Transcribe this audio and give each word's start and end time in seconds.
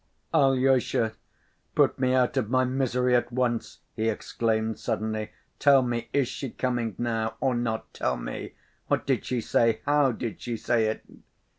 "Alyosha, 0.33 1.13
put 1.75 1.99
me 1.99 2.11
out 2.15 2.35
of 2.35 2.49
my 2.49 2.63
misery 2.65 3.15
at 3.15 3.31
once!" 3.31 3.81
he 3.95 4.09
exclaimed 4.09 4.79
suddenly. 4.79 5.29
"Tell 5.59 5.83
me, 5.83 6.09
is 6.11 6.27
she 6.27 6.49
coming 6.49 6.95
now, 6.97 7.35
or 7.39 7.53
not? 7.53 7.93
Tell 7.93 8.17
me? 8.17 8.53
What 8.87 9.05
did 9.05 9.25
she 9.25 9.41
say? 9.41 9.81
How 9.85 10.11
did 10.11 10.41
she 10.41 10.57
say 10.57 10.85
it?" 10.87 11.03